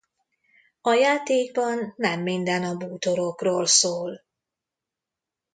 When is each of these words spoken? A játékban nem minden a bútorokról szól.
A 0.81 0.93
játékban 0.93 1.93
nem 1.97 2.21
minden 2.21 2.63
a 2.63 2.75
bútorokról 2.75 3.65
szól. 3.65 4.23